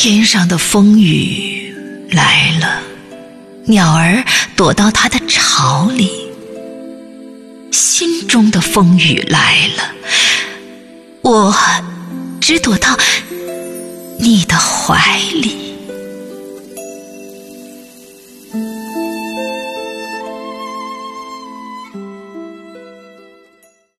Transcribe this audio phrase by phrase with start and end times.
[0.00, 1.74] 天上的风雨
[2.12, 2.80] 来了
[3.64, 4.24] 鸟儿
[4.54, 6.08] 躲到它的巢里
[7.72, 9.92] 心中的风雨来了
[11.22, 11.52] 我
[12.40, 12.96] 只躲到
[14.20, 15.57] 你的怀里。